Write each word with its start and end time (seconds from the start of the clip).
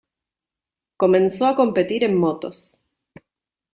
Comenzó 0.97 1.45
a 1.45 1.53
competir 1.55 2.03
en 2.03 2.15
motos. 2.17 2.75